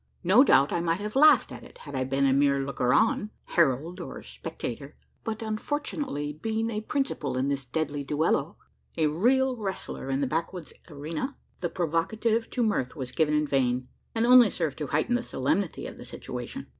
No 0.23 0.43
doubt, 0.43 0.73
I 0.73 0.79
might 0.79 0.99
have 0.99 1.15
laughed 1.15 1.51
at 1.51 1.61
it, 1.63 1.77
had 1.77 1.93
I 1.93 2.03
been 2.05 2.25
a 2.25 2.33
mere 2.33 2.65
looker 2.65 2.91
on 2.91 3.29
herald 3.45 3.99
or 3.99 4.23
spectator; 4.23 4.95
but, 5.23 5.43
unfortunately, 5.43 6.33
being 6.33 6.71
a 6.71 6.81
principal 6.81 7.37
in 7.37 7.49
this 7.49 7.67
deadly 7.67 8.03
duello 8.03 8.57
a 8.97 9.05
real 9.05 9.55
wrestler 9.55 10.09
in 10.09 10.19
the 10.19 10.25
backwoods 10.25 10.73
arena 10.89 11.37
the 11.59 11.69
provocative 11.69 12.49
to 12.49 12.63
mirth 12.63 12.95
was 12.95 13.11
given 13.11 13.35
in 13.35 13.45
vain; 13.45 13.89
and 14.15 14.25
only 14.25 14.49
served 14.49 14.79
to 14.79 14.87
heighten 14.87 15.13
the 15.13 15.21
solemnity 15.21 15.85
of 15.85 15.97
the 15.97 16.05
situation. 16.05 16.65